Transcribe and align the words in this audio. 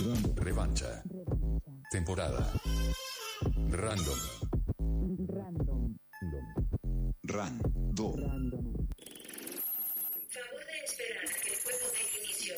Revancha. 0.00 1.02
Temporada. 1.90 2.50
Random. 3.68 4.18
Random. 5.28 5.94
Random. 7.24 8.16
Favor 10.30 10.62
de 10.64 10.76
esperar 10.86 11.24
a 11.26 11.34
que 11.42 11.50
el 11.52 11.58
juego 11.60 11.86
dé 11.92 12.02
inicio. 12.18 12.54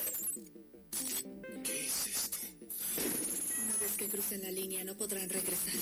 Una 3.65 3.77
vez 3.81 3.93
que 3.97 4.09
crucen 4.09 4.43
la 4.43 4.51
línea 4.53 4.85
no 4.85 4.95
podrán 4.95 5.29
regresar. 5.29 5.75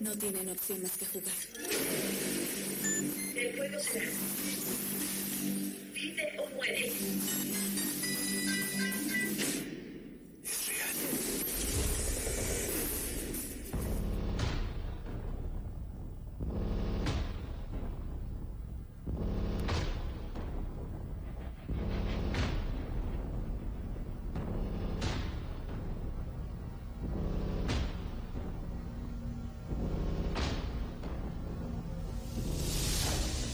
No 0.00 0.16
tienen 0.16 0.48
opción 0.48 0.82
más 0.82 0.96
que 0.96 1.04
jugar. 1.04 1.34
El 3.36 3.56
juego 3.56 3.78
será. 3.80 4.10
Vive 5.92 6.38
o 6.38 6.48
muere. 6.56 6.90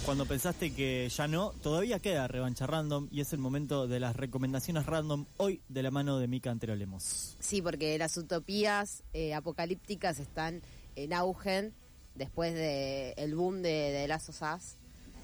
Cuando 0.07 0.25
pensaste 0.25 0.73
que 0.73 1.09
ya 1.09 1.27
no, 1.27 1.51
todavía 1.63 1.99
queda 1.99 2.29
revancha 2.29 2.65
random 2.67 3.09
y 3.11 3.21
es 3.23 3.33
el 3.33 3.41
momento 3.41 3.89
de 3.89 3.99
las 3.99 4.15
recomendaciones 4.15 4.87
random 4.87 5.27
hoy 5.37 5.61
de 5.69 5.83
la 5.83 5.91
mano 5.91 6.19
de 6.19 6.29
Mika 6.29 6.51
Antero 6.53 6.77
Lemos. 6.77 7.37
Sí, 7.41 7.61
porque 7.61 7.99
las 7.99 8.17
utopías 8.17 9.03
eh, 9.13 9.35
apocalípticas 9.35 10.21
están 10.21 10.63
en 10.95 11.13
auge 11.13 11.73
después 12.15 12.55
del 12.55 13.15
el 13.17 13.35
boom 13.35 13.63
de, 13.63 13.69
de 13.91 14.07
Last 14.07 14.29
of 14.29 14.41
Us, 14.43 14.77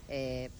eh, 0.08 0.50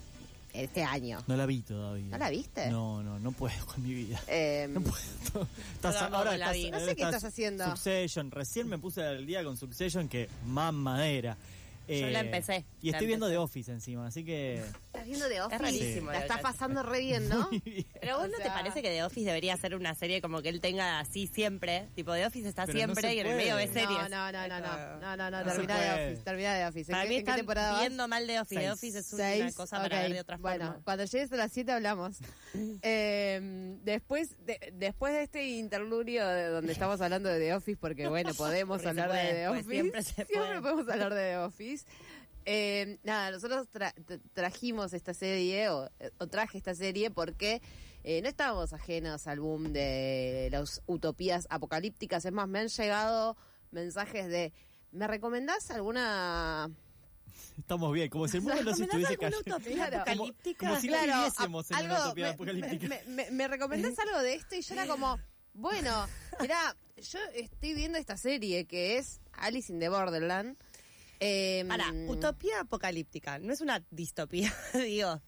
este 0.55 0.85
año. 0.85 1.19
No 1.27 1.37
la 1.37 1.45
vi 1.47 1.61
todavía. 1.63 2.07
¿No 2.07 2.19
la 2.19 2.31
viste? 2.31 2.71
No, 2.71 3.03
no, 3.03 3.19
no 3.19 3.33
puedo 3.33 3.67
con 3.67 3.83
mi 3.83 3.93
vida. 3.93 4.21
Eh, 4.29 4.69
No 4.71 4.83
puedo. 4.83 5.49
Estás- 5.75 5.99
tampoco 5.99 6.17
ahora 6.19 6.35
estás-. 6.37 6.71
No 6.71 6.79
sé 6.79 6.95
qué 6.95 7.03
estás 7.03 7.25
haciendo. 7.25 7.65
Succession. 7.71 8.31
Recién 8.31 8.69
me 8.69 8.79
puse 8.79 9.03
al 9.03 9.27
día 9.27 9.43
con 9.43 9.57
Succession 9.57 10.09
que 10.09 10.29
mamadera. 10.47 11.37
Yo 11.89 12.11
la 12.11 12.21
empecé, 12.21 12.65
Y 12.81 12.91
la 12.91 12.97
estoy 12.97 13.07
viendo 13.07 13.27
empecé. 13.27 13.33
The 13.33 13.39
Office 13.39 13.73
encima, 13.73 14.07
así 14.07 14.25
que... 14.25 14.63
¿Estás 15.03 15.07
viendo 15.09 15.29
de 15.29 15.41
Office? 15.43 15.59
rarísimo 15.63 16.07
La 16.13 16.19
lo 16.19 16.23
estás 16.23 16.41
pasando 16.41 16.83
re 16.83 17.01
bien, 17.01 17.29
¿no? 17.29 17.49
Pero 18.01 18.17
vos 18.19 18.25
O 18.27 18.29
no 18.29 18.37
te 18.39 18.49
parece 18.49 18.83
que 18.83 18.89
The 18.89 19.03
Office 19.05 19.27
debería 19.27 19.57
ser 19.57 19.75
una 19.75 19.95
serie 19.95 20.21
como 20.21 20.43
que 20.43 20.49
él 20.49 20.61
tenga 20.61 20.99
así 21.01 21.27
siempre. 21.27 21.89
Tipo, 21.95 22.13
The 22.15 22.27
Office 22.27 22.49
está 22.49 22.67
Pero 22.67 22.75
no 22.75 22.79
siempre 22.95 23.03
se 23.09 23.15
y 23.15 23.19
en 23.21 23.27
el 23.27 23.37
medio 23.37 23.57
ve 23.57 23.67
No, 23.67 23.73
series. 23.73 23.91
No, 23.91 24.09
no, 24.09 24.33
no, 24.33 24.49
no, 24.49 24.61
no, 24.61 25.01
no, 25.01 25.17
no, 25.17 25.31
no, 25.31 25.45
No 25.45 25.51
termina 25.53 25.81
de. 25.81 25.91
Office, 26.07 26.23
termina 26.25 26.55
de 26.55 26.67
Office. 26.67 26.91
¿En 26.91 26.95
Para 26.95 27.03
qué- 27.05 27.09
mí 27.09 27.17
están 27.17 27.37
temporada 27.37 27.73
vas? 27.73 27.81
viendo 27.81 28.09
mal 28.09 28.27
The 28.27 28.41
Office. 28.41 28.61
The. 28.61 28.71
Office 28.71 28.99
es 28.99 29.13
una 29.13 29.23
Seis, 29.25 29.55
cosa 29.55 29.77
para 29.83 29.97
ok. 29.97 30.03
ver 30.03 30.13
de 30.15 30.21
otra 30.21 30.39
forma. 30.39 30.57
Bueno, 30.57 30.81
cuando 30.85 31.05
llegues 31.05 31.33
a 31.33 31.37
las 31.37 31.53
7 31.53 31.73
hablamos. 31.73 32.17
Eh, 32.85 33.77
después, 33.85 34.37
de, 34.45 34.73
después 34.75 35.13
de 35.15 35.23
este 35.23 35.45
interludio 35.47 36.27
de 36.27 36.47
donde 36.49 36.73
estamos 36.73 37.01
hablando 37.01 37.29
de 37.29 37.39
The 37.39 37.55
Office, 37.55 37.79
porque 37.81 38.09
bueno, 38.09 38.35
podemos 38.35 38.85
hablar 38.85 39.09
puede, 39.09 39.25
de 39.27 39.33
The 39.43 39.49
pues 39.49 39.61
Office. 39.61 39.71
siempre 39.71 40.03
se 40.03 40.25
puede. 40.27 40.61
podemos 40.61 40.89
hablar 40.89 41.15
de 41.15 41.21
The 41.31 41.37
Office. 41.39 41.87
Eh, 42.45 42.99
nada, 43.05 43.31
nosotros 43.31 43.69
tra- 43.73 43.95
tra- 43.95 44.21
trajimos 44.33 44.93
esta 44.93 45.15
serie, 45.15 45.69
o, 45.71 45.89
o 46.19 46.27
traje 46.27 46.59
esta 46.59 46.75
serie 46.75 47.11
porque 47.11 47.63
eh, 48.05 48.21
no 48.23 48.29
estábamos 48.29 48.73
ajenos 48.73 49.27
al 49.27 49.41
boom 49.41 49.73
de 49.73 50.49
las 50.51 50.83
utopías 50.87 51.47
apocalípticas. 51.51 52.25
Es 52.25 52.33
más, 52.33 52.49
me 52.49 52.59
han 52.61 52.69
llegado 52.69 53.37
mensajes 53.71 54.27
de, 54.29 54.53
¿me 54.91 55.07
recomendás 55.07 55.71
alguna 55.71 56.71
Estamos 57.59 57.93
bien, 57.93 58.09
como 58.09 58.27
si 58.29 58.39
el 58.39 58.43
mundo 58.43 58.63
no 58.63 58.75
se 58.75 58.83
estuviese 58.85 59.13
¿Recomendás 59.13 59.39
alguna 59.47 59.59
cayendo. 59.59 59.77
Claro. 59.91 59.97
apocalíptica? 60.03 60.67
Como 60.67 60.81
si 60.81 60.87
no 60.89 60.93
Claro, 60.95 61.13
viviésemos 61.17 61.71
en 61.71 61.77
una 61.87 62.07
utopía 62.07 62.25
me- 62.25 62.31
apocalíptica. 62.31 62.89
Me, 62.89 63.05
me- 63.07 63.31
me 63.31 63.49
recomendás 63.49 63.99
algo 63.99 64.19
de 64.21 64.35
esto 64.35 64.55
y 64.57 64.63
yo 64.63 64.75
era 64.75 64.87
como, 64.87 65.19
bueno, 65.55 66.07
mirá, 66.41 66.77
yo 66.97 67.19
estoy 67.35 67.75
viendo 67.75 67.99
esta 67.99 68.17
serie 68.17 68.65
que 68.65 68.99
es 68.99 69.21
Alice 69.33 69.73
in 69.73 69.79
the 69.81 69.89
Borderland. 69.89 70.57
Eh, 71.25 71.65
Para, 71.69 71.93
utopía 72.09 72.63
apocalíptica. 72.63 73.39
No 73.39 73.53
es 73.53 73.61
una 73.61 73.85
distopía, 73.91 74.53
digo. 74.75 75.23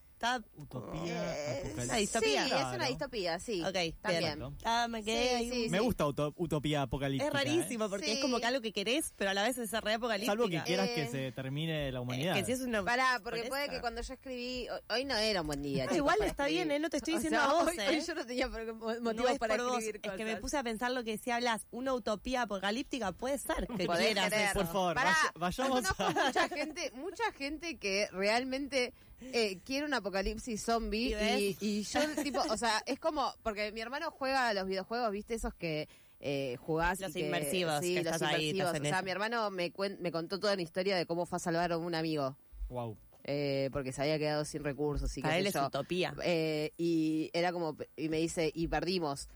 Utopía 0.56 1.02
eh, 1.04 1.60
Una 1.74 1.82
apocalíptica. 1.82 1.96
distopía. 1.96 2.44
Sí, 2.44 2.50
es 2.54 2.74
una 2.74 2.86
distopía, 2.86 3.38
sí. 3.38 3.62
Ok, 3.62 3.76
también. 4.00 4.38
bien. 4.38 4.56
Ah, 4.64 4.86
me 4.88 5.02
quedé 5.04 5.28
Sí, 5.28 5.34
ahí 5.34 5.50
sí, 5.50 5.64
un- 5.66 5.70
Me 5.70 5.80
gusta 5.80 6.06
uto- 6.06 6.32
utopía 6.36 6.82
apocalíptica. 6.82 7.26
Es 7.28 7.32
rarísimo 7.32 7.84
¿eh? 7.86 7.88
porque 7.88 8.06
Sí. 8.06 8.12
es 8.12 8.18
como 8.20 8.38
que 8.40 8.46
algo 8.46 8.60
que 8.60 8.72
querés, 8.72 9.12
pero 9.16 9.30
a 9.30 9.34
la 9.34 9.42
vez 9.42 9.58
es 9.58 9.70
re 9.72 9.94
apocalíptica. 9.94 10.32
Salvo 10.32 10.48
que 10.48 10.62
quieras 10.62 10.88
Eh, 10.88 10.94
que 10.94 11.06
se 11.08 11.32
termine 11.32 11.92
la 11.92 12.00
humanidad. 12.00 12.34
que 12.34 12.44
si 12.44 12.52
es 12.52 12.60
una... 12.60 12.82
Pará, 12.84 13.20
porque 13.22 13.40
por 13.40 13.48
puede 13.50 13.68
que 13.68 13.80
cuando 13.80 14.00
yo 14.02 14.14
escribí, 14.14 14.68
hoy, 14.68 14.80
hoy 14.90 15.04
no 15.04 15.16
era 15.16 15.40
un 15.42 15.46
buen 15.46 15.62
día. 15.62 15.84
Ah, 15.84 15.86
chicos, 15.86 15.96
igual 15.98 16.16
para 16.18 16.30
está 16.30 16.44
escribir. 16.44 16.66
bien, 16.66 16.76
¿eh? 16.76 16.80
No 16.80 16.90
te 16.90 16.96
estoy 16.98 17.14
O 17.14 17.16
diciendo 17.18 17.38
sea, 17.40 17.50
a 17.50 17.52
vos, 17.54 17.68
hoy, 17.68 17.76
¿eh? 17.78 17.86
hoy 17.88 18.00
yo 18.00 18.14
no 18.14 18.26
tenía 18.26 18.48
por- 18.48 18.64
No 18.64 19.00
motivos 19.00 19.30
es 19.32 19.38
para 19.38 19.56
por 19.56 19.64
vos, 19.66 19.78
escribir 19.78 20.00
es 20.02 20.12
que 20.12 20.24
me 20.24 20.30
cosas. 20.32 20.40
puse 20.40 20.56
a 20.58 20.62
pensar 20.62 20.90
lo 20.92 21.04
que 21.04 21.18
si 21.18 21.30
hablas 21.30 21.66
una 21.70 21.92
utopía 21.94 22.42
apocalíptica 22.42 23.12
puede 23.12 23.38
ser 23.38 23.66
que 23.76 23.84
Podés 23.86 24.14
quieras. 24.14 24.52
Por 24.54 24.66
favor, 24.66 24.94
Pará, 24.94 25.14
vaya- 25.34 25.54
yo 25.56 25.62
vayamos 25.64 25.80
conozco 25.94 26.02
a... 26.04 26.24
mucha 26.26 26.48
gente, 26.48 26.90
mucha 26.94 27.32
gente 27.32 27.78
que 27.78 28.08
realmente 28.12 28.92
eh, 29.20 29.58
quiere 29.64 29.86
un 29.86 29.94
apocalipsis 29.94 30.62
zombie 30.64 31.16
¿Y 31.18 31.56
y, 31.60 31.80
y 31.80 31.82
yo 31.82 32.00
tipo, 32.22 32.40
o 32.50 32.56
sea, 32.56 32.82
es 32.86 32.98
como 32.98 33.32
porque 33.42 33.72
mi 33.72 33.80
hermano 33.80 34.10
juega 34.10 34.48
a 34.48 34.54
los 34.54 34.66
videojuegos, 34.66 35.10
¿viste? 35.10 35.34
Esos 35.34 35.54
que 35.54 35.88
eh, 36.20 36.56
jugás 36.60 37.00
Los 37.00 37.10
y 37.10 37.14
que- 37.14 37.26
inmersivos, 37.26 37.80
sí, 37.80 37.94
que 37.94 38.02
los 38.04 38.12
estás 38.14 38.22
ahí, 38.30 38.50
inmersivos. 38.50 38.66
estás 38.74 38.80
o 38.80 38.84
sea, 38.84 38.98
eso. 38.98 39.04
mi 39.04 39.10
hermano 39.10 39.50
me 39.50 39.72
cuen- 39.72 39.98
me 39.98 40.10
contó 40.12 40.38
toda 40.40 40.56
la 40.56 40.62
historia 40.62 40.96
de 40.96 41.06
cómo 41.06 41.26
fue 41.26 41.36
a 41.36 41.40
salvar 41.40 41.72
a 41.72 41.78
un 41.78 41.94
amigo. 41.94 42.36
Wow. 42.68 42.96
eh, 43.24 43.70
porque 43.72 43.92
se 43.92 44.02
había 44.02 44.18
quedado 44.18 44.44
sin 44.44 44.62
recursos 44.64 45.16
y 45.16 45.22
Para 45.22 45.38
él 45.38 45.46
es 45.46 45.54
yo. 45.54 45.66
utopía. 45.66 46.14
Eh, 46.22 46.72
y 46.76 47.30
era 47.32 47.52
como, 47.52 47.76
y 47.96 48.08
me 48.10 48.18
dice, 48.18 48.50
y 48.54 48.68
perdimos, 48.68 49.28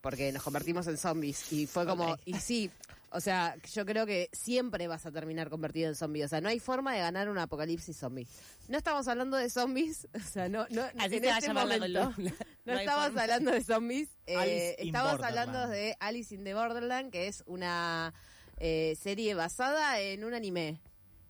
porque 0.00 0.32
nos 0.32 0.42
convertimos 0.42 0.86
en 0.88 0.96
zombies. 0.96 1.52
Y 1.52 1.66
fue 1.66 1.86
como, 1.86 2.16
y 2.24 2.34
sí, 2.34 2.70
o 3.12 3.20
sea, 3.20 3.56
yo 3.72 3.84
creo 3.86 4.06
que 4.06 4.28
siempre 4.32 4.88
vas 4.88 5.06
a 5.06 5.12
terminar 5.12 5.50
convertido 5.50 5.88
en 5.88 5.94
zombie. 5.94 6.24
O 6.24 6.28
sea, 6.28 6.40
no 6.40 6.48
hay 6.48 6.58
forma 6.60 6.92
de 6.94 7.00
ganar 7.00 7.28
un 7.28 7.38
apocalipsis 7.38 7.96
zombie. 7.96 8.26
No 8.68 8.78
estamos 8.78 9.06
hablando 9.08 9.36
de 9.36 9.50
zombies, 9.50 10.08
o 10.14 10.20
sea, 10.20 10.48
no, 10.48 10.66
no 10.70 10.82
Así 10.98 11.16
en 11.16 11.24
este 11.24 11.52
momento. 11.52 12.14
No, 12.64 12.72
No 12.74 12.78
estamos 12.78 13.04
forma. 13.06 13.22
hablando 13.22 13.50
de 13.50 13.64
zombies, 13.64 14.08
eh, 14.26 14.76
estamos 14.78 15.20
hablando 15.20 15.66
de 15.68 15.96
Alice 16.00 16.34
in 16.34 16.44
the 16.44 16.54
Borderland, 16.54 17.10
que 17.10 17.26
es 17.28 17.42
una 17.46 18.14
eh, 18.58 18.96
serie 19.00 19.34
basada 19.34 19.98
en 20.00 20.24
un 20.24 20.34
anime. 20.34 20.80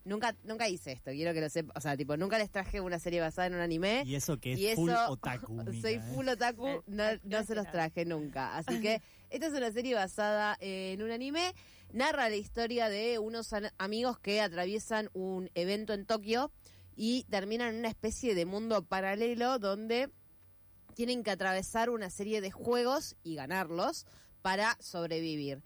Nunca, 0.05 0.35
nunca 0.43 0.67
hice 0.67 0.91
esto, 0.91 1.11
quiero 1.11 1.33
que 1.33 1.39
lo 1.41 1.49
sepa. 1.49 1.71
O 1.75 1.81
sea, 1.81 1.95
tipo, 1.95 2.17
nunca 2.17 2.37
les 2.37 2.49
traje 2.51 2.81
una 2.81 2.99
serie 2.99 3.21
basada 3.21 3.47
en 3.47 3.53
un 3.55 3.61
anime. 3.61 4.03
Y 4.05 4.15
eso 4.15 4.37
que 4.37 4.53
es 4.53 4.59
Y 4.59 4.75
full 4.75 4.89
eso- 4.91 5.09
otaku. 5.11 5.63
Soy 5.81 5.93
¿eh? 5.93 6.01
full 6.13 6.27
otaku, 6.27 6.83
no, 6.87 7.03
no 7.23 7.43
se 7.45 7.55
los 7.55 7.69
traje 7.71 8.03
nunca. 8.05 8.57
Así 8.57 8.81
que 8.81 9.01
esta 9.29 9.47
es 9.47 9.53
una 9.53 9.71
serie 9.71 9.95
basada 9.95 10.57
en 10.59 11.01
un 11.01 11.11
anime. 11.11 11.53
Narra 11.93 12.27
la 12.29 12.35
historia 12.35 12.89
de 12.89 13.19
unos 13.19 13.51
amigos 13.77 14.19
que 14.19 14.41
atraviesan 14.41 15.09
un 15.13 15.49
evento 15.53 15.93
en 15.93 16.05
Tokio 16.05 16.51
y 16.95 17.23
terminan 17.29 17.69
en 17.73 17.79
una 17.79 17.89
especie 17.89 18.35
de 18.35 18.45
mundo 18.45 18.83
paralelo 18.83 19.57
donde 19.59 20.09
tienen 20.95 21.23
que 21.23 21.31
atravesar 21.31 21.89
una 21.89 22.09
serie 22.09 22.41
de 22.41 22.51
juegos 22.51 23.15
y 23.23 23.35
ganarlos 23.35 24.05
para 24.41 24.75
sobrevivir. 24.79 25.61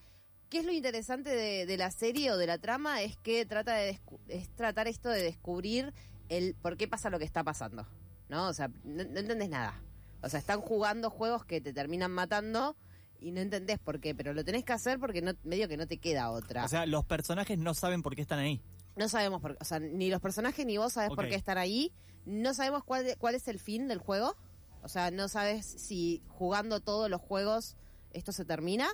¿Qué 0.50 0.59
es 0.59 0.66
lo 0.66 0.72
interesante 0.72 1.30
de, 1.30 1.66
de 1.66 1.78
la 1.78 1.91
serie 1.91 2.31
o 2.31 2.38
de 2.38 2.47
la 2.47 2.58
trama? 2.58 3.02
Es 3.02 3.18
que 3.18 3.46
trata 3.46 3.75
de 3.75 4.00
es 4.28 4.50
tratar 4.56 4.88
esto 4.88 5.09
de 5.09 5.22
descubrir 5.22 5.94
el 6.30 6.56
por 6.56 6.78
qué 6.78 6.88
pasa 6.88 7.09
lo 7.09 7.19
que 7.19 7.25
está 7.25 7.44
pasando. 7.44 7.88
¿No? 8.30 8.47
O 8.47 8.53
sea, 8.53 8.69
no, 8.84 9.03
no 9.03 9.19
entendés 9.19 9.50
nada. 9.50 9.81
O 10.22 10.30
sea, 10.30 10.40
están 10.40 10.62
jugando 10.62 11.09
juegos 11.09 11.46
que 11.46 11.62
te 11.62 11.74
terminan 11.74 12.12
matando 12.12 12.75
y 13.19 13.31
no 13.31 13.42
entendés 13.42 13.80
por 13.80 14.00
qué, 14.00 14.13
pero 14.16 14.33
lo 14.33 14.44
tenés 14.44 14.63
que 14.63 14.74
hacer 14.74 15.00
porque 15.00 15.22
no, 15.22 15.33
medio 15.44 15.68
que 15.68 15.77
no 15.77 15.88
te 15.88 15.98
queda 15.98 16.31
otra. 16.31 16.66
O 16.66 16.68
sea, 16.68 16.86
los 16.86 17.06
personajes 17.06 17.57
no 17.57 17.74
saben 17.74 18.01
por 18.01 18.16
qué 18.16 18.22
están 18.22 18.39
ahí. 18.39 18.62
no 18.95 19.10
sabemos 19.10 19.42
por 19.42 19.54
qué, 19.54 19.57
o 19.62 19.66
sea, 19.66 19.80
ni 19.80 20.10
los 20.10 20.22
personajes 20.22 20.66
ni 20.66 20.77
vos 20.77 20.94
sabés 20.94 21.10
por 21.10 21.27
qué 21.27 21.36
están 21.36 21.57
ahí. 21.57 21.94
No 22.25 22.54
sabemos 22.54 22.83
cuál, 22.83 23.16
cuál 23.18 23.36
es 23.36 23.48
el 23.48 23.60
fin 23.60 23.88
del 23.88 24.00
juego. 24.00 24.36
O 24.83 24.89
sea, 24.89 25.12
no 25.12 25.27
sabes 25.27 25.66
si 25.66 26.22
jugando 26.27 26.80
todos 26.80 27.10
los 27.10 27.22
juegos 27.22 27.75
esto 28.12 28.31
se 28.31 28.45
termina. 28.45 28.88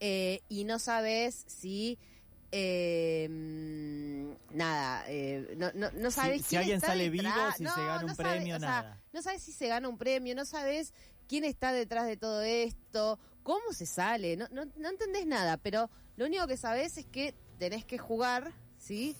Eh, 0.00 0.42
y 0.48 0.64
no 0.64 0.78
sabes 0.78 1.44
si 1.46 1.98
eh, 2.52 3.28
nada, 4.52 5.04
eh, 5.08 5.54
no, 5.56 5.70
no, 5.74 5.90
no 5.92 6.10
sabes 6.10 6.42
si 6.42 6.48
quién 6.50 6.60
alguien 6.60 6.76
está 6.76 6.88
sale 6.88 7.10
detrás. 7.10 7.34
vivo, 7.34 7.52
si 7.56 7.62
No, 7.64 7.74
se 7.74 7.80
gana 7.80 8.04
un 8.04 8.14
sabe- 8.16 8.30
premio, 8.30 8.58
sea, 8.60 8.68
nada. 8.68 9.02
no 9.12 9.22
sabes 9.22 9.42
si 9.42 9.52
se 9.52 9.68
gana 9.68 9.88
un 9.88 9.98
premio, 9.98 10.34
no 10.34 10.44
sabes 10.44 10.92
quién 11.28 11.44
está 11.44 11.72
detrás 11.72 12.06
de 12.06 12.16
todo 12.16 12.42
esto, 12.42 13.18
cómo 13.42 13.72
se 13.72 13.86
sale, 13.86 14.36
no, 14.36 14.46
no, 14.50 14.64
no 14.76 14.88
entendés 14.88 15.26
nada, 15.26 15.56
pero 15.58 15.90
lo 16.16 16.26
único 16.26 16.46
que 16.46 16.56
sabes 16.56 16.96
es 16.96 17.06
que 17.06 17.34
tenés 17.58 17.84
que 17.84 17.98
jugar, 17.98 18.52
¿sí? 18.78 19.16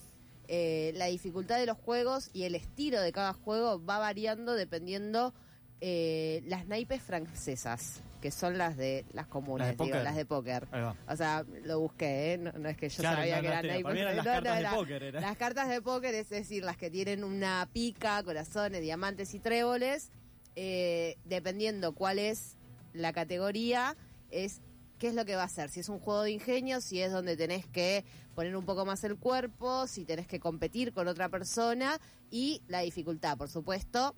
Eh, 0.50 0.92
la 0.96 1.06
dificultad 1.06 1.58
de 1.58 1.66
los 1.66 1.76
juegos 1.76 2.30
y 2.32 2.44
el 2.44 2.54
estilo 2.54 3.00
de 3.02 3.12
cada 3.12 3.34
juego 3.34 3.84
va 3.84 3.98
variando 3.98 4.54
dependiendo 4.54 5.34
eh, 5.80 6.42
las 6.46 6.66
naipes 6.66 7.02
francesas. 7.02 8.00
Que 8.20 8.30
son 8.30 8.58
las 8.58 8.76
de 8.76 9.04
las 9.12 9.26
comunes, 9.26 9.68
Las 9.68 9.76
de 9.76 9.84
digo, 9.84 9.94
póker. 9.96 10.04
las 10.04 10.16
de 10.16 10.24
póker. 10.26 10.68
O 11.08 11.16
sea, 11.16 11.44
lo 11.64 11.80
busqué, 11.80 12.34
¿eh? 12.34 12.38
no, 12.38 12.52
no 12.52 12.68
es 12.68 12.76
que 12.76 12.88
yo 12.88 12.96
Claro, 12.98 13.16
sabía 13.18 13.36
no, 13.36 13.42
que 13.42 13.48
eran 13.48 13.64
ahí, 13.70 13.82
eran 13.98 14.16
las 14.16 14.24
cartas 14.26 14.54
de 14.54 14.60
era- 14.60 14.74
póker, 14.74 15.02
era. 15.02 15.20
Las 15.20 15.36
cartas 15.36 15.68
de 15.68 15.80
póker, 15.82 16.14
es 16.14 16.28
decir, 16.28 16.64
las 16.64 16.76
que 16.76 16.90
tienen 16.90 17.22
una 17.24 17.68
pica, 17.72 18.22
corazones, 18.22 18.80
diamantes 18.80 19.34
y 19.34 19.38
tréboles, 19.38 20.10
eh, 20.56 21.16
dependiendo 21.24 21.92
cuál 21.92 22.18
es 22.18 22.56
la 22.92 23.12
categoría, 23.12 23.96
es 24.30 24.60
qué 24.98 25.08
es 25.08 25.14
lo 25.14 25.24
que 25.24 25.36
va 25.36 25.42
a 25.42 25.46
hacer. 25.46 25.70
Si 25.70 25.78
es 25.78 25.88
un 25.88 26.00
juego 26.00 26.22
de 26.22 26.32
ingenio, 26.32 26.80
si 26.80 27.00
es 27.00 27.12
donde 27.12 27.36
tenés 27.36 27.66
que 27.68 28.04
poner 28.34 28.56
un 28.56 28.64
poco 28.64 28.84
más 28.84 29.04
el 29.04 29.16
cuerpo, 29.16 29.86
si 29.86 30.04
tenés 30.04 30.26
que 30.26 30.40
competir 30.40 30.92
con 30.92 31.06
otra 31.06 31.28
persona 31.28 32.00
y 32.32 32.62
la 32.66 32.80
dificultad, 32.80 33.36
por 33.38 33.48
supuesto. 33.48 34.14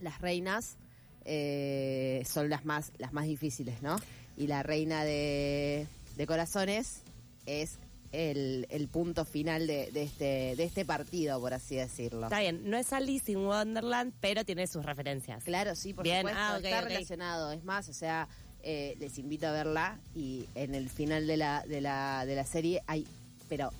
Las 0.00 0.20
reinas 0.20 0.78
eh, 1.24 2.22
son 2.26 2.48
las 2.48 2.64
más, 2.64 2.92
las 2.98 3.12
más 3.12 3.26
difíciles, 3.26 3.82
¿no? 3.82 3.96
Y 4.36 4.46
la 4.46 4.62
reina 4.62 5.04
de, 5.04 5.86
de 6.16 6.26
corazones 6.26 7.02
es 7.46 7.78
el, 8.12 8.66
el 8.70 8.88
punto 8.88 9.24
final 9.24 9.66
de, 9.66 9.90
de 9.92 10.02
este, 10.02 10.56
de 10.56 10.64
este 10.64 10.84
partido, 10.84 11.40
por 11.40 11.54
así 11.54 11.76
decirlo. 11.76 12.24
Está 12.24 12.40
bien, 12.40 12.68
no 12.68 12.76
es 12.76 12.92
Alice 12.92 13.30
in 13.30 13.38
Wonderland, 13.38 14.12
pero 14.20 14.44
tiene 14.44 14.66
sus 14.66 14.84
referencias. 14.84 15.44
Claro, 15.44 15.74
sí, 15.76 15.92
por 15.92 16.04
Bien, 16.04 16.20
supuesto, 16.20 16.40
ah, 16.40 16.60
está 16.62 16.80
relacionado. 16.80 17.52
Es 17.52 17.64
más, 17.64 17.88
o 17.88 17.92
sea, 17.92 18.28
eh, 18.62 18.96
les 18.98 19.18
invito 19.18 19.46
a 19.46 19.52
verla 19.52 19.98
y 20.14 20.46
en 20.54 20.74
el 20.74 20.88
final 20.90 21.26
de 21.26 21.36
la, 21.36 21.64
de 21.66 21.80
la, 21.80 22.24
de 22.26 22.34
la 22.34 22.44
serie 22.44 22.82
hay, 22.86 23.06
pero 23.48 23.72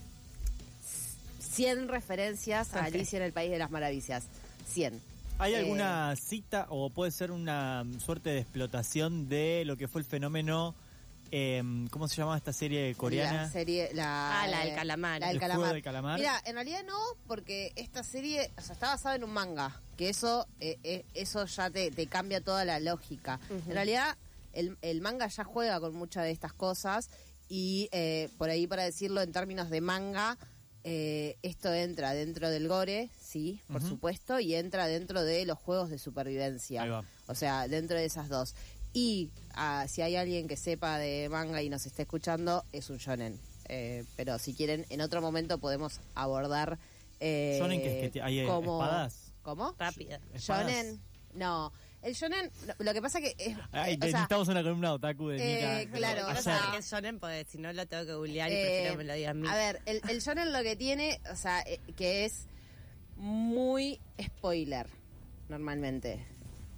100 1.41 1.89
referencias 1.89 2.75
a. 2.75 2.85
Alicia 2.85 3.19
en 3.19 3.25
el 3.25 3.33
País 3.33 3.51
de 3.51 3.59
las 3.59 3.71
Maravillas. 3.71 4.25
100. 4.73 5.01
¿Hay 5.41 5.55
Eh, 5.55 5.59
alguna 5.59 6.15
cita 6.17 6.67
o 6.69 6.91
puede 6.91 7.11
ser 7.11 7.31
una 7.31 7.85
suerte 7.99 8.31
de 8.31 8.39
explotación 8.41 9.29
de 9.29 9.65
lo 9.65 9.77
que 9.77 9.89
fue 9.89 10.01
el 10.03 10.07
fenómeno, 10.07 10.75
eh, 11.33 11.63
¿cómo 11.91 12.09
se 12.09 12.17
llamaba 12.17 12.37
esta 12.37 12.53
serie 12.53 12.95
coreana? 12.95 13.43
La 13.45 13.51
serie, 13.51 13.91
la, 13.95 14.43
Ah, 14.43 14.47
la 14.49 14.65
del 14.67 14.75
calamar. 14.75 15.21
La 15.21 15.29
del 15.29 15.37
El 15.37 15.41
juego 15.41 15.55
calamar. 15.55 15.75
del 15.75 15.83
calamar. 15.83 16.19
Mira, 16.19 16.43
en 16.45 16.55
realidad 16.55 16.83
no, 16.87 16.99
porque 17.27 17.73
esta 17.77 18.03
serie 18.03 18.51
o 18.59 18.61
sea, 18.61 18.75
está 18.75 18.89
basada 18.89 19.15
en 19.17 19.25
un 19.25 19.31
manga, 19.31 19.81
que 19.97 20.09
eso 20.09 20.47
eh, 20.61 20.79
eh, 20.83 21.05
eso 21.15 21.45
ya 21.47 21.71
te, 21.71 21.91
te 21.91 22.07
cambia 22.07 22.41
toda 22.43 22.65
la 22.65 22.79
lógica. 22.81 23.41
En 23.49 23.65
realidad, 23.73 24.17
el, 24.53 24.77
el 24.83 25.01
manga 25.01 25.27
ya 25.29 25.45
juega 25.45 25.81
con 25.81 25.95
muchas 25.95 26.25
de 26.25 26.33
estas 26.33 26.53
cosas 26.53 27.09
y 27.49 27.89
eh, 27.93 28.29
por 28.39 28.51
ahí, 28.51 28.67
para 28.67 28.83
decirlo 28.85 29.23
en 29.23 29.33
términos 29.33 29.71
de 29.71 29.81
manga, 29.81 30.37
eh, 30.85 31.37
esto 31.43 31.73
entra 31.75 32.13
dentro 32.13 32.49
del 32.51 32.69
gore, 32.69 33.11
sí, 33.21 33.61
por 33.71 33.83
supuesto, 33.83 34.41
y 34.41 34.55
entra 34.55 34.87
dentro 34.87 35.23
de 35.23 35.45
los 35.47 35.59
juegos 35.59 35.91
de 35.91 35.99
supervivencia. 35.99 36.83
Ahí 36.83 36.89
va. 36.91 37.05
O 37.27 37.35
sea, 37.35 37.69
dentro 37.69 37.97
de 37.97 38.05
esas 38.07 38.29
dos. 38.29 38.55
Y 38.93 39.31
ah, 39.55 39.87
si 39.89 40.03
hay 40.03 40.17
alguien 40.17 40.49
que 40.49 40.57
sepa 40.57 40.99
de 40.99 41.29
manga 41.29 41.63
y 41.63 41.69
nos 41.69 41.87
esté 41.87 42.03
escuchando, 42.03 42.65
es 42.73 42.91
un 42.91 42.99
shonen. 42.99 43.39
Eh, 43.69 44.05
pero 44.17 44.39
si 44.39 44.53
quieren, 44.55 44.85
en 44.91 45.01
otro 45.01 45.21
momento 45.21 45.59
podemos 45.59 46.01
abordar. 46.15 46.79
Eh, 47.21 47.59
¿Shonen 47.61 47.81
que 47.83 47.97
es 47.97 48.03
que 48.03 48.11
ti- 48.11 48.21
hay, 48.21 48.45
cómo- 48.47 48.83
espadas? 48.83 49.33
¿Cómo? 49.43 49.75
Rápida. 49.79 50.19
¿Espadas? 50.35 50.67
Shonen. 50.73 51.01
No. 51.35 51.73
El 52.03 52.15
shonen, 52.15 52.51
lo, 52.67 52.75
lo 52.85 52.93
que 52.95 53.03
pasa 53.03 53.21
que. 53.21 53.35
Es, 53.39 53.57
Ay, 53.73 53.93
eh, 53.93 53.97
o 53.97 54.01
que 54.01 54.11
sea, 54.11 54.21
necesitamos 54.21 54.49
una 54.49 54.63
columna 54.63 54.93
otaku 54.95 55.29
de 55.29 55.37
eh, 55.37 55.85
Nika. 55.87 55.97
claro, 55.99 56.29
o 56.29 56.43
sea, 56.43 56.75
es 56.79 56.91
shonen, 56.91 57.19
porque 57.19 57.45
si 57.49 57.59
no 57.59 57.73
lo 57.73 57.87
tengo 57.87 58.07
que 58.07 58.15
googlear 58.15 58.51
y 58.51 58.55
Eh, 58.55 58.63
prefiero 58.65 58.91
que 58.93 58.99
me 58.99 59.05
lo 59.05 59.15
digan 59.15 59.37
a 59.37 59.41
mí. 59.41 59.49
A 59.49 59.55
ver, 59.55 59.83
el, 59.85 60.01
el 60.09 60.21
shonen 60.21 60.53
lo 60.53 60.63
que 60.63 60.77
tiene, 60.77 61.21
o 61.31 61.37
sea, 61.37 61.61
eh, 61.61 61.79
que 61.97 62.25
es 62.25 62.47
muy 63.17 64.01
spoiler, 64.23 64.87
normalmente. 65.51 66.25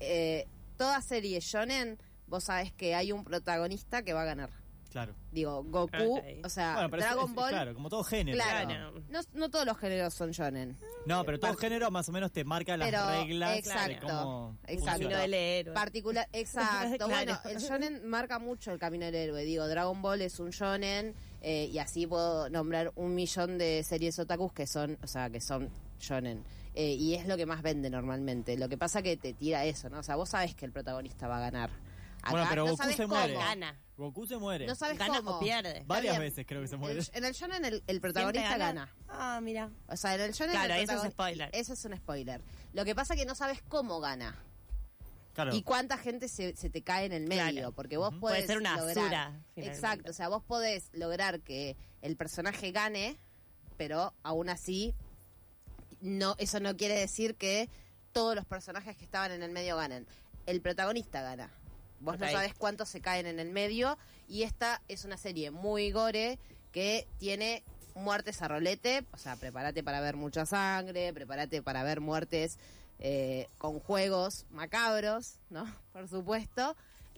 Eh, 0.00 0.46
toda 0.76 1.00
serie 1.02 1.38
shonen, 1.40 1.98
vos 2.26 2.44
sabés 2.44 2.72
que 2.72 2.96
hay 2.96 3.12
un 3.12 3.22
protagonista 3.22 4.02
que 4.02 4.12
va 4.14 4.22
a 4.22 4.26
ganar. 4.26 4.50
Claro. 4.92 5.14
Digo, 5.32 5.64
Goku, 5.64 6.18
Ok. 6.18 6.24
o 6.44 6.48
sea, 6.48 6.74
Bueno, 6.86 6.96
Dragon 6.98 7.28
es- 7.30 7.34
Ball. 7.34 7.48
Claro, 7.50 7.74
como 7.74 7.88
todo 7.90 8.04
género. 8.04 8.36
Claro. 8.36 8.68
Claro. 8.68 9.02
No, 9.08 9.20
no 9.34 9.50
todos 9.50 9.64
los 9.66 9.78
géneros 9.78 10.14
son 10.14 10.30
shonen. 10.30 10.78
No, 11.06 11.24
pero 11.24 11.40
todo 11.40 11.52
Par- 11.52 11.60
género 11.60 11.90
más 11.90 12.08
o 12.08 12.12
menos 12.12 12.30
te 12.30 12.44
marca 12.44 12.76
las 12.76 12.90
Pero, 12.90 13.06
reglas 13.08 13.58
exacto, 13.58 13.88
de 13.88 13.98
cómo 14.12 14.58
exacto. 14.66 15.00
Camino 15.00 15.18
del 15.18 15.34
héroe. 15.34 15.74
Particular, 15.74 16.28
exacto. 16.32 17.06
Claro. 17.06 17.08
Bueno, 17.08 17.40
el 17.46 17.58
shonen 17.58 18.06
marca 18.08 18.38
mucho 18.38 18.70
el 18.72 18.78
camino 18.78 19.06
del 19.06 19.14
héroe. 19.14 19.44
Digo, 19.44 19.66
Dragon 19.66 20.00
Ball 20.02 20.20
es 20.22 20.38
un 20.38 20.50
shonen 20.50 21.14
eh, 21.40 21.70
y 21.72 21.78
así 21.78 22.06
puedo 22.06 22.48
nombrar 22.50 22.92
un 22.94 23.14
millón 23.14 23.58
de 23.58 23.82
series 23.82 24.18
otakus 24.18 24.52
que 24.52 24.66
son, 24.66 24.98
o 25.02 25.06
sea, 25.06 25.28
que 25.30 25.40
son 25.40 25.70
shonen. 25.98 26.44
Eh, 26.74 26.92
y 26.94 27.14
es 27.14 27.26
lo 27.26 27.36
que 27.36 27.44
más 27.46 27.62
vende 27.62 27.90
normalmente. 27.90 28.56
Lo 28.56 28.68
que 28.68 28.78
pasa 28.78 29.02
que 29.02 29.16
te 29.16 29.32
tira 29.34 29.64
eso, 29.64 29.90
¿no? 29.90 29.98
O 29.98 30.02
sea, 30.02 30.16
vos 30.16 30.30
sabés 30.30 30.54
que 30.54 30.64
el 30.64 30.72
protagonista 30.72 31.26
va 31.28 31.36
a 31.38 31.40
ganar. 31.40 31.70
Acá 32.22 32.30
Bueno, 32.30 32.46
pero 32.48 32.64
no 32.66 32.70
Goku 32.72 32.88
se 32.90 32.96
cómo. 33.02 33.14
muere. 33.16 33.34
Gana. 33.34 33.78
Goku 33.96 34.26
se 34.26 34.36
muere. 34.38 34.66
No 34.66 34.74
sabes 34.76 34.96
Gana 34.98 35.18
cómo. 35.18 35.30
o 35.32 35.40
pierde. 35.40 35.82
Varias 35.86 36.18
veces 36.18 36.46
creo 36.46 36.62
que 36.62 36.68
se 36.68 36.76
muere. 36.76 37.00
el- 37.00 37.06
En 37.12 37.24
el 37.24 37.32
shonen 37.32 37.64
el, 37.64 37.82
el 37.86 38.00
protagonista 38.00 38.46
¿Siempre 38.48 38.66
gana. 38.66 38.94
Ah, 39.08 39.40
mira. 39.42 39.70
O 39.88 39.96
sea, 39.96 40.14
en 40.14 40.20
el 40.22 40.32
shonen 40.32 40.54
Claro, 40.54 40.74
el 40.74 40.80
eso 40.84 41.04
es 41.04 41.12
spoiler. 41.12 41.50
Eso 41.52 41.72
es 41.72 41.84
un 41.84 41.96
spoiler. 41.96 42.40
Lo 42.72 42.84
que 42.84 42.94
pasa 42.94 43.16
que 43.16 43.26
no 43.26 43.34
sabes 43.34 43.60
cómo 43.68 44.00
gana. 44.00 44.36
Claro. 45.34 45.54
y 45.54 45.62
cuánta 45.62 45.96
gente 45.96 46.28
se, 46.28 46.54
se 46.56 46.68
te 46.68 46.82
cae 46.82 47.06
en 47.06 47.12
el 47.12 47.26
medio, 47.26 47.50
Claro. 47.52 47.72
porque 47.72 47.96
vos 47.96 48.10
Ujú. 48.10 48.20
podés 48.20 48.36
Puede 48.44 48.46
ser 48.48 48.58
una 48.58 48.76
lograr, 48.76 48.94
basura, 48.96 49.26
finalmente. 49.54 49.66
Exacto, 49.66 50.10
o 50.10 50.12
sea, 50.12 50.28
vos 50.28 50.42
podés 50.44 50.90
lograr 50.92 51.40
que 51.40 51.74
el 52.02 52.16
personaje 52.18 52.70
gane, 52.70 53.18
pero 53.78 54.12
aún 54.22 54.50
así 54.50 54.94
no 56.02 56.34
eso 56.38 56.60
no 56.60 56.76
quiere 56.76 56.98
decir 56.98 57.34
que 57.36 57.70
todos 58.12 58.34
los 58.36 58.44
personajes 58.44 58.94
que 58.94 59.04
estaban 59.06 59.32
en 59.32 59.42
el 59.42 59.52
medio 59.52 59.76
ganen. 59.76 60.06
El 60.44 60.60
protagonista 60.60 61.22
gana. 61.22 61.50
Vos 62.02 62.18
no 62.18 62.26
Ok. 62.26 62.32
sabés 62.32 62.54
cuántos 62.54 62.88
se 62.88 63.00
caen 63.00 63.26
en 63.26 63.38
el 63.38 63.50
medio 63.50 63.96
y 64.28 64.42
esta 64.42 64.82
es 64.88 65.04
una 65.04 65.16
serie 65.16 65.50
muy 65.52 65.92
gore 65.92 66.38
que 66.72 67.06
tiene 67.18 67.62
muertes 67.94 68.42
a 68.42 68.48
rolete, 68.48 69.04
o 69.12 69.16
sea, 69.16 69.36
prepárate 69.36 69.84
para 69.84 70.00
ver 70.00 70.16
mucha 70.16 70.44
sangre, 70.44 71.12
prepárate 71.12 71.62
para 71.62 71.84
ver 71.84 72.00
muertes 72.00 72.58
eh, 72.98 73.48
con 73.58 73.78
juegos 73.78 74.46
macabros, 74.50 75.38
¿no? 75.50 75.64
Por 75.92 76.08
supuesto. 76.08 76.76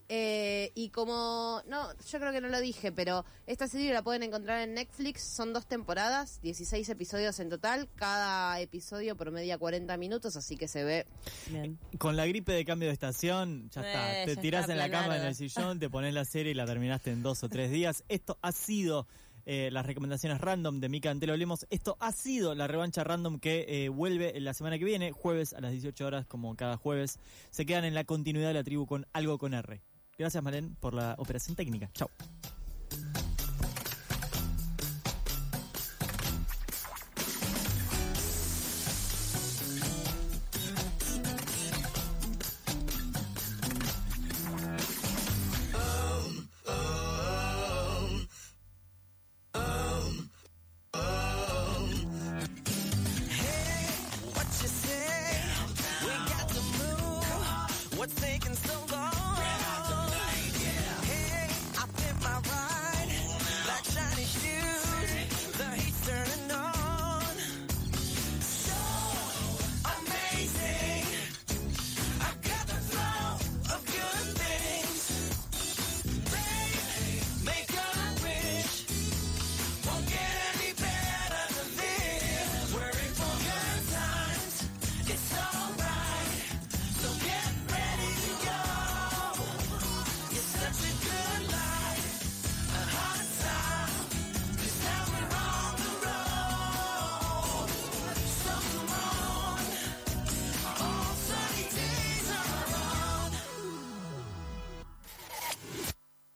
Eh, 0.08 0.70
y 0.74 0.90
como, 0.90 1.62
no, 1.66 1.88
yo 2.10 2.18
creo 2.18 2.30
que 2.32 2.40
no 2.40 2.48
lo 2.48 2.60
dije, 2.60 2.92
pero 2.92 3.24
esta 3.46 3.66
serie 3.68 3.92
la 3.92 4.02
pueden 4.02 4.22
encontrar 4.22 4.60
en 4.60 4.74
Netflix, 4.74 5.22
son 5.22 5.52
dos 5.54 5.66
temporadas, 5.66 6.40
16 6.42 6.88
episodios 6.90 7.40
en 7.40 7.48
total, 7.48 7.88
cada 7.96 8.60
episodio 8.60 9.16
promedia 9.16 9.56
40 9.56 9.96
minutos, 9.96 10.36
así 10.36 10.56
que 10.56 10.68
se 10.68 10.84
ve 10.84 11.06
Bien. 11.50 11.78
Con 11.98 12.16
la 12.16 12.26
gripe 12.26 12.52
de 12.52 12.64
cambio 12.64 12.88
de 12.88 12.92
estación, 12.94 13.70
ya 13.70 13.80
Eh, 13.82 13.86
está. 13.86 14.24
Te 14.26 14.34
ya 14.36 14.40
tirás 14.42 14.60
está, 14.62 14.72
en 14.74 14.78
la 14.78 14.90
cama, 14.90 15.16
en 15.16 15.24
el 15.24 15.34
sillón, 15.34 15.78
te 15.78 15.88
pones 15.88 16.12
la 16.12 16.24
serie 16.24 16.52
y 16.52 16.54
la 16.54 16.66
terminaste 16.66 17.10
en 17.10 17.22
dos 17.22 17.42
o 17.42 17.48
tres 17.48 17.70
días. 17.70 18.04
Esto 18.08 18.38
ha 18.42 18.52
sido 18.52 19.06
eh, 19.46 19.70
las 19.72 19.84
recomendaciones 19.86 20.40
random 20.40 20.80
de 20.80 20.88
Mika 20.88 21.10
Antelo 21.10 21.36
Lemos. 21.36 21.66
Esto 21.70 21.96
ha 22.00 22.12
sido 22.12 22.54
la 22.54 22.66
revancha 22.66 23.04
random 23.04 23.38
que 23.38 23.64
eh, 23.68 23.88
vuelve 23.88 24.38
la 24.40 24.54
semana 24.54 24.78
que 24.78 24.84
viene, 24.84 25.12
jueves 25.12 25.52
a 25.52 25.60
las 25.60 25.72
18 25.72 26.06
horas, 26.06 26.26
como 26.26 26.54
cada 26.56 26.76
jueves. 26.76 27.18
Se 27.50 27.66
quedan 27.66 27.84
en 27.84 27.94
la 27.94 28.04
continuidad 28.04 28.48
de 28.48 28.54
la 28.54 28.64
tribu 28.64 28.86
con 28.86 29.06
algo 29.12 29.38
con 29.38 29.54
R. 29.54 29.82
Gracias, 30.18 30.42
Malen, 30.42 30.76
por 30.76 30.94
la 30.94 31.14
operación 31.18 31.56
técnica. 31.56 31.90
Chao. 31.92 32.10